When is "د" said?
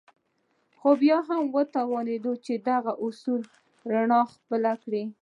2.65-2.67